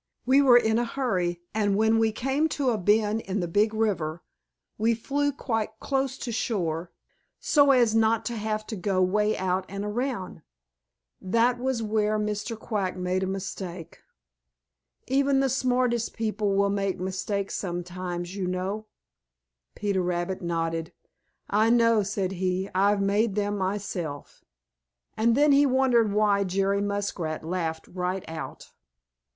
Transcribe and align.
We 0.25 0.41
were 0.41 0.57
in 0.57 0.79
a 0.79 0.83
hurry, 0.83 1.43
and 1.53 1.77
when 1.77 1.99
we 1.99 2.11
came 2.11 2.49
to 2.57 2.71
a 2.71 2.77
bend 2.79 3.21
in 3.21 3.39
the 3.39 3.47
Big 3.47 3.71
River, 3.71 4.23
we 4.79 4.95
flew 4.95 5.31
quite 5.31 5.79
close 5.79 6.17
to 6.17 6.31
shore, 6.31 6.91
so 7.39 7.69
as 7.69 7.93
not 7.93 8.25
to 8.25 8.35
have 8.35 8.65
to 8.65 8.75
go 8.75 8.99
way 9.03 9.37
out 9.37 9.63
and 9.69 9.85
around. 9.85 10.41
That 11.21 11.59
was 11.59 11.83
where 11.83 12.17
Mr. 12.17 12.57
Quack 12.57 12.97
made 12.97 13.21
a 13.21 13.27
mistake. 13.27 13.99
Even 15.05 15.39
the 15.39 15.49
smartest 15.49 16.15
people 16.15 16.55
will 16.55 16.71
make 16.71 16.99
mistakes 16.99 17.53
sometimes, 17.53 18.35
you 18.35 18.47
know." 18.47 18.87
Peter 19.75 20.01
Rabbit 20.01 20.41
nodded, 20.41 20.93
"I 21.47 21.69
know," 21.69 22.01
said 22.01 22.31
he. 22.31 22.67
"I've 22.73 23.03
made 23.03 23.35
them 23.35 23.55
myself." 23.59 24.43
And 25.15 25.37
then 25.37 25.51
he 25.51 25.67
wondered 25.67 26.11
why 26.11 26.43
Jerry 26.43 26.81
Muskrat 26.81 27.43
laughed 27.45 27.87
right 27.87 28.25
out. 28.27 28.71